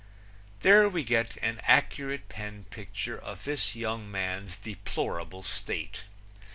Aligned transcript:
There 0.61 0.89
we 0.89 1.03
get 1.03 1.37
an 1.43 1.61
accurate 1.63 2.27
pen 2.27 2.63
picture 2.71 3.19
of 3.19 3.45
his 3.45 3.75
young 3.75 4.09
man's 4.09 4.55
deplorable 4.55 5.43
state. 5.43 6.05